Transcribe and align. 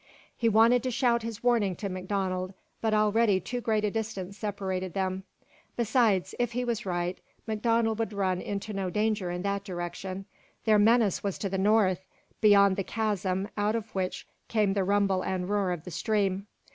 He 0.35 0.49
wanted 0.49 0.81
to 0.81 0.89
shout 0.89 1.21
his 1.21 1.43
warning 1.43 1.75
to 1.75 1.87
MacDonald, 1.87 2.55
but 2.81 2.91
already 2.91 3.39
too 3.39 3.61
great 3.61 3.85
a 3.85 3.91
distance 3.91 4.35
separated 4.35 4.95
them. 4.95 5.25
Besides, 5.75 6.33
if 6.39 6.53
he 6.53 6.65
was 6.65 6.87
right, 6.87 7.19
MacDonald 7.45 7.99
would 7.99 8.11
run 8.11 8.41
into 8.41 8.73
no 8.73 8.89
danger 8.89 9.29
in 9.29 9.43
that 9.43 9.63
direction. 9.63 10.25
Their 10.65 10.79
menace 10.79 11.23
was 11.23 11.37
to 11.37 11.49
the 11.49 11.59
north 11.59 12.03
beyond 12.41 12.77
the 12.77 12.83
chasm 12.83 13.47
out 13.55 13.75
of 13.75 13.93
which 13.93 14.25
came 14.47 14.73
the 14.73 14.83
rumble 14.83 15.21
and 15.23 15.47
roar 15.47 15.71
of 15.71 15.83
the 15.83 15.91
stream. 15.91 16.47